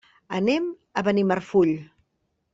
Anem 0.37 0.65
a 1.03 1.03
Benimarfull. 1.09 1.77